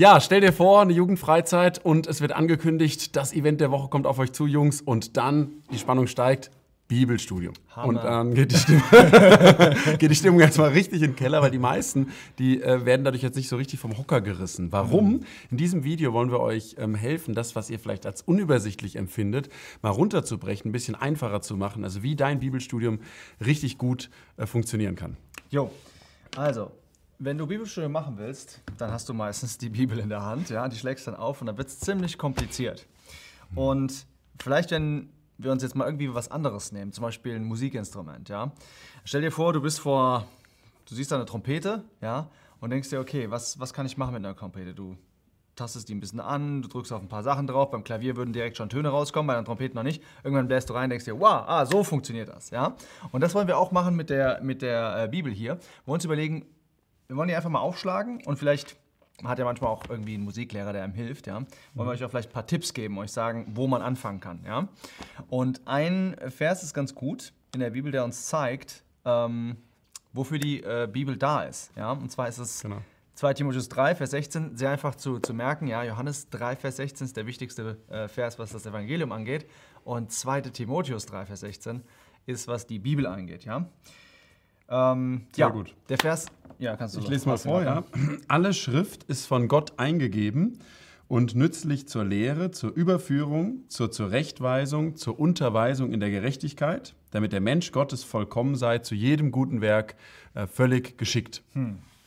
[0.00, 4.06] Ja, stell dir vor, eine Jugendfreizeit und es wird angekündigt, das Event der Woche kommt
[4.06, 6.50] auf euch zu, Jungs, und dann die Spannung steigt.
[6.88, 7.52] Bibelstudium.
[7.76, 7.86] Hammer.
[7.86, 8.82] Und dann geht die Stimmung,
[9.98, 13.04] geht die Stimmung jetzt mal richtig in den Keller, weil die meisten, die äh, werden
[13.04, 14.72] dadurch jetzt nicht so richtig vom Hocker gerissen.
[14.72, 15.20] Warum?
[15.50, 19.50] In diesem Video wollen wir euch ähm, helfen, das, was ihr vielleicht als unübersichtlich empfindet,
[19.82, 21.84] mal runterzubrechen, ein bisschen einfacher zu machen.
[21.84, 23.00] Also wie dein Bibelstudium
[23.44, 24.08] richtig gut
[24.38, 25.18] äh, funktionieren kann.
[25.50, 25.70] Jo,
[26.36, 26.70] also,
[27.20, 30.66] wenn du Bibelstudium machen willst, dann hast du meistens die Bibel in der Hand, ja,
[30.68, 32.86] die schlägst dann auf und dann wird es ziemlich kompliziert.
[33.54, 34.06] Und
[34.40, 38.52] vielleicht, wenn wir uns jetzt mal irgendwie was anderes nehmen, zum Beispiel ein Musikinstrument, ja.
[39.04, 40.26] Stell dir vor, du bist vor,
[40.86, 44.14] du siehst da eine Trompete, ja, und denkst dir, okay, was, was kann ich machen
[44.14, 44.74] mit einer Trompete?
[44.74, 44.96] Du
[45.56, 48.32] tastest die ein bisschen an, du drückst auf ein paar Sachen drauf, beim Klavier würden
[48.32, 50.02] direkt schon Töne rauskommen, bei der Trompete noch nicht.
[50.24, 52.76] Irgendwann bläst du rein, denkst dir, wow, ah, so funktioniert das, ja.
[53.12, 55.56] Und das wollen wir auch machen mit der, mit der äh, Bibel hier.
[55.56, 56.46] Wir wollen uns überlegen,
[57.10, 58.76] wir wollen die einfach mal aufschlagen und vielleicht
[59.20, 61.34] man hat ja manchmal auch irgendwie einen Musiklehrer, der einem hilft, ja.
[61.74, 64.40] Wollen wir euch auch vielleicht ein paar Tipps geben, euch sagen, wo man anfangen kann,
[64.46, 64.68] ja.
[65.28, 69.58] Und ein Vers ist ganz gut in der Bibel, der uns zeigt, ähm,
[70.14, 71.92] wofür die äh, Bibel da ist, ja.
[71.92, 72.80] Und zwar ist es Genau.
[73.14, 75.82] 2 Timotheus 3, Vers 16, sehr einfach zu, zu merken, ja.
[75.82, 79.46] Johannes 3, Vers 16 ist der wichtigste äh, Vers, was das Evangelium angeht.
[79.84, 81.82] Und 2 Timotheus 3, Vers 16
[82.24, 83.68] ist, was die Bibel angeht, ja.
[84.70, 85.74] Ähm, Sehr ja, gut.
[85.88, 86.26] Der Vers,
[86.58, 87.84] ja, kannst du Ich lese mal vor, ja.
[88.28, 90.60] Alle Schrift ist von Gott eingegeben
[91.08, 97.40] und nützlich zur Lehre, zur Überführung, zur Zurechtweisung, zur Unterweisung in der Gerechtigkeit, damit der
[97.40, 99.96] Mensch Gottes vollkommen sei, zu jedem guten Werk
[100.34, 101.42] äh, völlig geschickt.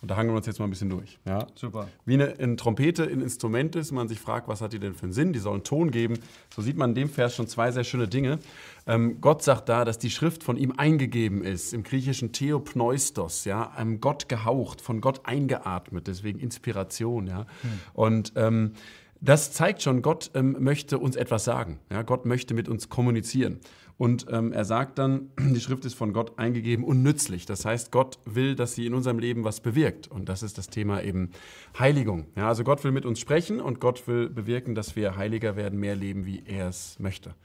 [0.03, 1.17] Und da hangen wir uns jetzt mal ein bisschen durch.
[1.23, 1.47] Ja.
[1.55, 1.87] Super.
[2.03, 5.03] Wie eine, eine Trompete ein Instrument ist, man sich fragt, was hat die denn für
[5.03, 5.31] einen Sinn?
[5.31, 6.19] Die soll einen Ton geben.
[6.53, 8.39] So sieht man in dem Vers schon zwei sehr schöne Dinge.
[8.85, 13.71] Ähm, Gott sagt da, dass die Schrift von ihm eingegeben ist, im griechischen Theopneustos, ja,
[13.71, 17.45] einem Gott gehaucht, von Gott eingeatmet, deswegen Inspiration, ja.
[17.93, 18.73] Und ähm,
[19.21, 21.79] das zeigt schon, Gott ähm, möchte uns etwas sagen.
[21.89, 23.61] Ja, Gott möchte mit uns kommunizieren.
[23.97, 27.45] Und ähm, er sagt dann, die Schrift ist von Gott eingegeben und nützlich.
[27.45, 30.07] Das heißt, Gott will, dass sie in unserem Leben was bewirkt.
[30.07, 31.31] Und das ist das Thema eben
[31.77, 32.25] Heiligung.
[32.35, 35.79] Ja, also Gott will mit uns sprechen und Gott will bewirken, dass wir heiliger werden,
[35.79, 37.35] mehr leben, wie er es möchte.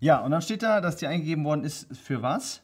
[0.00, 2.62] Ja, und dann steht da, dass die eingegeben worden ist für was?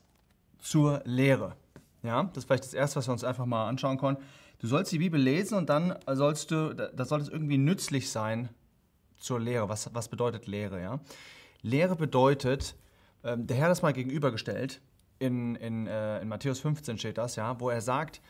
[0.59, 1.57] Zur Lehre.
[2.03, 4.19] Ja, das ist vielleicht das Erste, was wir uns einfach mal anschauen können.
[4.59, 8.49] Du sollst die Bibel lesen und dann sollst du, da soll es irgendwie nützlich sein
[9.17, 9.69] zur Lehre.
[9.69, 10.81] Was, was bedeutet Lehre?
[10.81, 11.01] Ja?
[11.65, 12.77] Lehre bedeutet,
[13.25, 14.81] ähm, der Herr hat das mal gegenübergestellt,
[15.19, 18.21] in, in, äh, in Matthäus 15 steht das, ja, wo er sagt,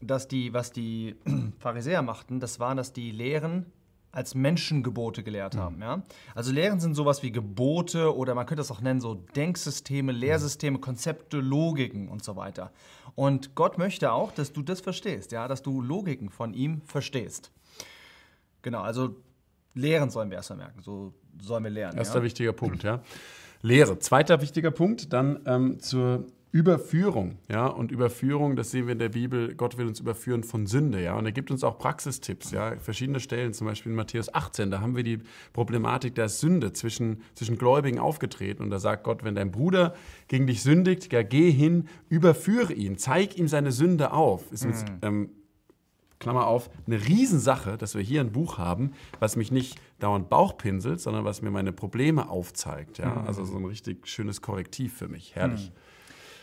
[0.00, 1.16] dass die, was die
[1.58, 3.72] Pharisäer machten, das war, dass die Lehren
[4.12, 5.80] als Menschengebote gelehrt haben.
[5.80, 6.02] Ja?
[6.34, 10.78] Also Lehren sind sowas wie Gebote oder man könnte das auch nennen, so Denksysteme, Lehrsysteme,
[10.78, 12.70] Konzepte, Logiken und so weiter.
[13.16, 15.48] Und Gott möchte auch, dass du das verstehst, ja?
[15.48, 17.50] dass du Logiken von ihm verstehst.
[18.62, 19.16] Genau, also
[19.74, 21.98] Lehren sollen wir erstmal merken, so sollen wir lernen.
[21.98, 22.24] Erster ja?
[22.24, 23.02] wichtiger Punkt, ja.
[23.62, 23.98] Lehre.
[23.98, 27.66] Zweiter wichtiger Punkt, dann ähm, zur Überführung, ja.
[27.66, 31.16] Und Überführung, das sehen wir in der Bibel, Gott will uns überführen von Sünde, ja.
[31.16, 32.76] Und er gibt uns auch Praxistipps, ja.
[32.76, 35.18] Verschiedene Stellen, zum Beispiel in Matthäus 18, da haben wir die
[35.52, 38.62] Problematik der Sünde zwischen, zwischen Gläubigen aufgetreten.
[38.62, 39.94] Und da sagt Gott, wenn dein Bruder
[40.28, 44.52] gegen dich sündigt, ja, geh hin, überführe ihn, zeig ihm seine Sünde auf.
[44.52, 45.30] Ist uns, ähm,
[46.18, 51.00] Klammer auf, eine Riesensache, dass wir hier ein Buch haben, was mich nicht dauernd Bauchpinselt,
[51.00, 52.98] sondern was mir meine Probleme aufzeigt.
[52.98, 53.24] Ja?
[53.26, 55.34] Also so ein richtig schönes Korrektiv für mich.
[55.34, 55.72] Herrlich.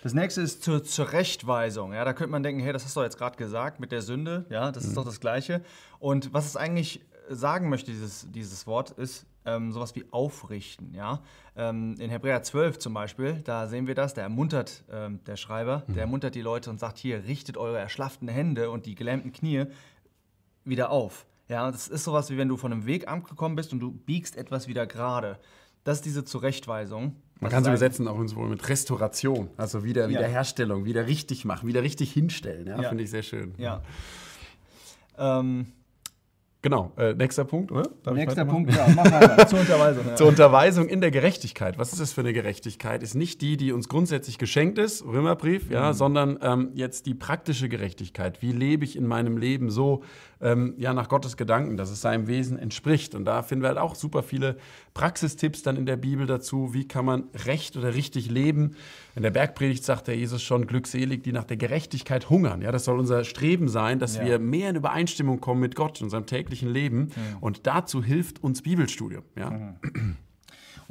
[0.03, 1.93] Das nächste ist zur Zurechtweisung.
[1.93, 4.45] Ja, da könnte man denken, hey, das hast du jetzt gerade gesagt mit der Sünde.
[4.49, 5.61] Ja, das ist doch das Gleiche.
[5.99, 10.93] Und was es eigentlich sagen möchte, dieses, dieses Wort, ist ähm, sowas wie aufrichten.
[10.93, 11.21] Ja?
[11.55, 15.83] Ähm, in Hebräer 12 zum Beispiel, da sehen wir das, der ermuntert, ähm, der Schreiber,
[15.87, 19.65] der ermuntert die Leute und sagt, hier, richtet eure erschlafften Hände und die gelähmten Knie
[20.63, 21.25] wieder auf.
[21.47, 24.37] Ja, das ist sowas wie wenn du von einem Weg angekommen bist und du biegst
[24.37, 25.37] etwas wieder gerade.
[25.83, 27.15] Das ist diese Zurechtweisung.
[27.39, 31.67] Man kann ein- übersetzen auch uns wohl mit Restauration, also wieder Wiederherstellung, wieder richtig machen,
[31.67, 32.67] wieder richtig hinstellen.
[32.67, 32.89] Ja, Ja.
[32.89, 33.55] Finde ich sehr schön.
[33.57, 33.81] Ja.
[35.17, 35.65] Ähm,
[36.63, 37.89] Genau, äh, nächster Punkt, oder?
[38.03, 38.45] Darf nächster?
[38.45, 39.47] Punkt, ja, mach weiter.
[39.47, 40.05] Zur Unterweisung.
[40.07, 40.15] Ja.
[40.15, 41.79] Zur Unterweisung in der Gerechtigkeit.
[41.79, 43.01] Was ist das für eine Gerechtigkeit?
[43.01, 47.67] Ist nicht die, die uns grundsätzlich geschenkt ist, Römerbrief, ja, sondern ähm, jetzt die praktische
[47.67, 48.43] Gerechtigkeit.
[48.43, 50.03] Wie lebe ich in meinem Leben so
[50.41, 53.15] ähm, ja, nach Gottes Gedanken, dass es seinem Wesen entspricht?
[53.15, 54.57] Und da finden wir halt auch super viele
[54.93, 56.73] Praxistipps dann in der Bibel dazu.
[56.73, 58.75] Wie kann man recht oder richtig leben?
[59.15, 62.61] In der Bergpredigt sagt der Jesus schon, glückselig, die nach der Gerechtigkeit hungern.
[62.61, 64.25] Ja, das soll unser Streben sein, dass Ja.
[64.25, 67.09] wir mehr in Übereinstimmung kommen mit Gott in unserem täglichen Leben.
[67.39, 69.23] Und dazu hilft uns Bibelstudium.
[69.37, 69.75] Ja?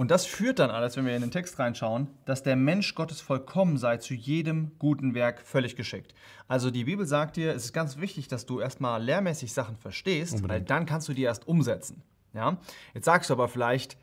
[0.01, 3.21] Und das führt dann alles, wenn wir in den Text reinschauen, dass der Mensch Gottes
[3.21, 6.15] vollkommen sei, zu jedem guten Werk völlig geschickt.
[6.49, 10.37] Also die Bibel sagt dir, es ist ganz wichtig, dass du erstmal lehrmäßig Sachen verstehst,
[10.37, 10.51] Unbedingt.
[10.53, 12.01] weil dann kannst du die erst umsetzen.
[12.33, 12.57] Ja?
[12.95, 13.99] Jetzt sagst du aber vielleicht,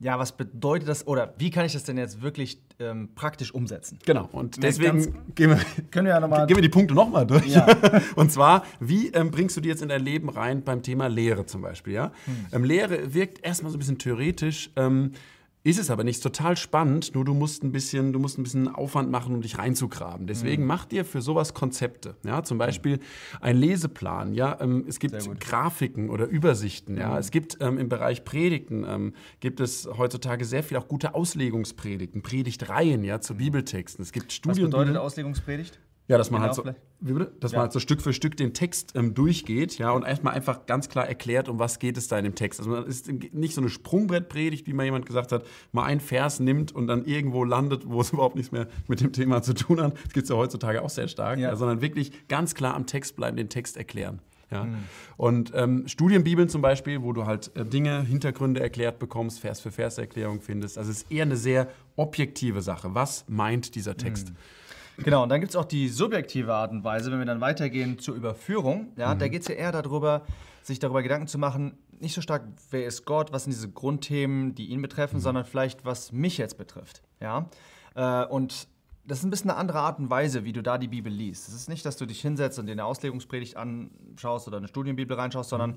[0.00, 4.00] ja, was bedeutet das oder wie kann ich das denn jetzt wirklich ähm, praktisch umsetzen?
[4.04, 5.60] Genau, und deswegen gehen wir,
[5.92, 7.46] können wir, ja noch mal gehen wir die Punkte nochmal durch.
[7.46, 7.66] Ja.
[8.16, 11.46] und zwar, wie ähm, bringst du die jetzt in dein Leben rein beim Thema Lehre
[11.46, 11.92] zum Beispiel?
[11.92, 12.10] Ja?
[12.24, 12.46] Hm.
[12.50, 14.70] Ähm, Lehre wirkt erstmal so ein bisschen theoretisch.
[15.66, 16.22] Ist es aber nicht.
[16.22, 19.58] total spannend, nur du musst ein bisschen, du musst ein bisschen Aufwand machen, um dich
[19.58, 20.28] reinzugraben.
[20.28, 20.68] Deswegen mhm.
[20.68, 22.14] mach dir für sowas Konzepte.
[22.24, 23.00] Ja, zum Beispiel
[23.40, 24.32] ein Leseplan.
[24.32, 26.96] Ja, ähm, es gibt Grafiken oder Übersichten.
[26.96, 27.16] Ja, mhm.
[27.16, 32.22] es gibt ähm, im Bereich Predigten ähm, gibt es heutzutage sehr viel auch gute Auslegungspredigten,
[32.22, 33.38] Predigtreihen ja zu mhm.
[33.38, 34.04] Bibeltexten.
[34.04, 34.66] Es gibt Studien.
[34.66, 35.80] Was bedeutet Auslegungspredigt?
[36.08, 37.58] Ja, dass man genau, halt so, dass ja.
[37.58, 40.88] man halt so Stück für Stück den Text ähm, durchgeht, ja, und erstmal einfach ganz
[40.88, 42.60] klar erklärt, um was geht es da in dem Text.
[42.60, 46.38] Also man ist nicht so eine Sprungbrettpredigt, wie mal jemand gesagt hat, mal einen Vers
[46.38, 49.80] nimmt und dann irgendwo landet, wo es überhaupt nichts mehr mit dem Thema zu tun
[49.80, 49.94] hat.
[49.94, 51.50] Das gibt es ja heutzutage auch sehr stark, ja.
[51.50, 54.20] Ja, sondern wirklich ganz klar am Text bleiben, den Text erklären.
[54.50, 54.64] Ja.
[54.64, 54.76] Mhm.
[55.16, 59.72] Und ähm, Studienbibeln zum Beispiel, wo du halt äh, Dinge, Hintergründe erklärt bekommst, Vers für
[59.72, 60.78] Vers Erklärung findest.
[60.78, 62.94] Also es ist eher eine sehr objektive Sache.
[62.94, 64.30] Was meint dieser Text?
[64.30, 64.36] Mhm.
[64.98, 67.98] Genau, und dann gibt es auch die subjektive Art und Weise, wenn wir dann weitergehen
[67.98, 68.92] zur Überführung.
[68.96, 69.18] Ja, mhm.
[69.18, 70.22] Da geht es ja eher darüber,
[70.62, 74.54] sich darüber Gedanken zu machen, nicht so stark, wer ist Gott, was sind diese Grundthemen,
[74.54, 75.20] die ihn betreffen, mhm.
[75.20, 77.02] sondern vielleicht, was mich jetzt betrifft.
[77.20, 77.48] Ja?
[77.94, 78.68] Äh, und
[79.06, 81.48] das ist ein bisschen eine andere Art und Weise, wie du da die Bibel liest.
[81.48, 85.16] Es ist nicht, dass du dich hinsetzt und dir eine Auslegungspredigt anschaust oder eine Studienbibel
[85.16, 85.76] reinschaust, sondern mhm.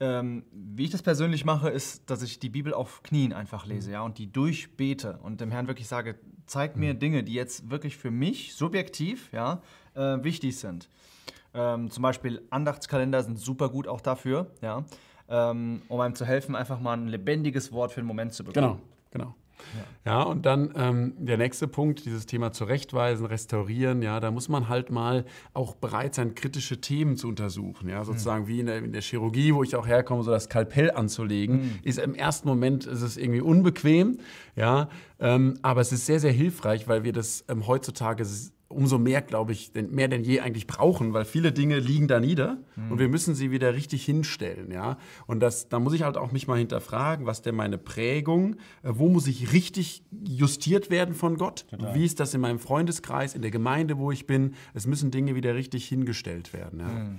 [0.00, 3.88] ähm, wie ich das persönlich mache, ist, dass ich die Bibel auf Knien einfach lese
[3.88, 3.94] mhm.
[3.94, 6.98] ja, und die durchbete und dem Herrn wirklich sage, zeigt mir mhm.
[6.98, 9.62] Dinge, die jetzt wirklich für mich subjektiv ja,
[9.94, 10.88] äh, wichtig sind.
[11.54, 14.84] Ähm, zum Beispiel Andachtskalender sind super gut auch dafür, ja,
[15.28, 18.80] ähm, um einem zu helfen, einfach mal ein lebendiges Wort für einen Moment zu bekommen.
[19.10, 19.34] Genau, genau.
[20.04, 24.48] Ja, ja und dann ähm, der nächste Punkt, dieses Thema zurechtweisen, restaurieren, ja, da muss
[24.48, 25.24] man halt mal
[25.54, 28.48] auch bereit sein, kritische Themen zu untersuchen, ja, sozusagen mhm.
[28.48, 31.78] wie in der, in der, Chirurgie, wo ich auch herkomme, so das Skalpell anzulegen, mhm.
[31.82, 34.18] ist im ersten Moment ist es irgendwie unbequem,
[34.56, 34.88] ja,
[35.20, 38.24] ähm, aber es ist sehr, sehr hilfreich, weil wir das ähm, heutzutage
[38.72, 42.58] umso mehr, glaube ich, mehr denn je eigentlich brauchen, weil viele Dinge liegen da nieder
[42.76, 42.92] mhm.
[42.92, 44.98] und wir müssen sie wieder richtig hinstellen, ja.
[45.26, 48.90] Und das, da muss ich halt auch mich mal hinterfragen, was denn meine Prägung, äh,
[48.92, 51.66] wo muss ich richtig justiert werden von Gott?
[51.70, 51.94] Total.
[51.94, 54.54] Wie ist das in meinem Freundeskreis, in der Gemeinde, wo ich bin?
[54.74, 56.88] Es müssen Dinge wieder richtig hingestellt werden, ja.
[56.88, 57.18] Mhm.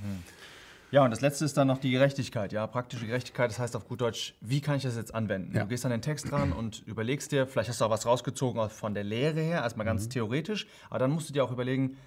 [0.94, 2.54] Ja, und das letzte ist dann noch die Gerechtigkeit.
[2.54, 5.52] Ja, praktische Gerechtigkeit, das heißt auf gut Deutsch, wie kann ich das jetzt anwenden?
[5.56, 5.64] Ja.
[5.64, 8.70] Du gehst an den Text ran und überlegst dir, vielleicht hast du auch was rausgezogen
[8.70, 10.10] von der Lehre her, erstmal ganz mhm.
[10.12, 11.98] theoretisch, aber dann musst du dir auch überlegen,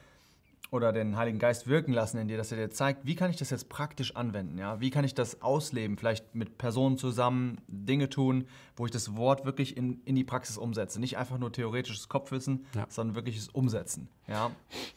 [0.71, 3.37] oder den Heiligen Geist wirken lassen in dir, dass er dir zeigt, wie kann ich
[3.37, 4.59] das jetzt praktisch anwenden?
[4.59, 4.81] Ja?
[4.81, 5.97] Wie kann ich das ausleben?
[5.97, 8.47] Vielleicht mit Personen zusammen Dinge tun,
[8.77, 11.01] wo ich das Wort wirklich in, in die Praxis umsetze.
[11.01, 12.87] Nicht einfach nur theoretisches Kopfwissen, ja.
[12.89, 14.09] sondern wirkliches Umsetzen.
[14.29, 14.51] Ja?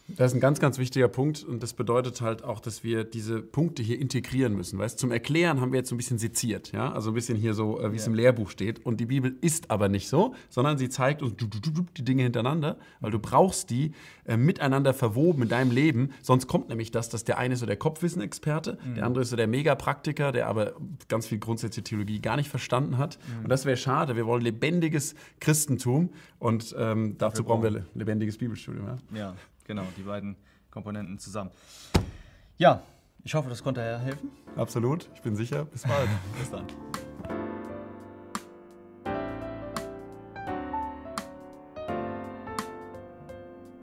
[0.07, 3.41] Das ist ein ganz, ganz wichtiger Punkt und das bedeutet halt auch, dass wir diese
[3.41, 4.79] Punkte hier integrieren müssen.
[4.79, 4.99] Weißt?
[4.99, 6.91] Zum Erklären haben wir jetzt so ein bisschen seziert, ja?
[6.91, 8.85] also ein bisschen hier so, äh, wie es im Lehrbuch steht.
[8.85, 13.11] Und die Bibel ist aber nicht so, sondern sie zeigt uns die Dinge hintereinander, weil
[13.11, 13.93] du brauchst die
[14.25, 16.11] äh, miteinander verwoben in deinem Leben.
[16.21, 18.95] Sonst kommt nämlich das, dass der eine ist so der Kopfwissenexperte, mhm.
[18.95, 20.73] der andere ist so der Megapraktiker, der aber
[21.07, 23.17] ganz viel grundsätzliche Theologie gar nicht verstanden hat.
[23.17, 23.43] Mhm.
[23.43, 24.15] Und das wäre schade.
[24.15, 26.09] Wir wollen lebendiges Christentum
[26.39, 28.87] und ähm, dazu brauchen wir lebendiges Bibelstudium.
[28.87, 29.17] Ja?
[29.17, 29.35] ja,
[29.65, 30.35] genau, die beiden
[30.71, 31.51] Komponenten zusammen.
[32.57, 32.83] Ja,
[33.23, 34.31] ich hoffe, das konnte helfen.
[34.55, 35.65] Absolut, ich bin sicher.
[35.65, 36.09] Bis bald.
[36.39, 36.65] Bis dann.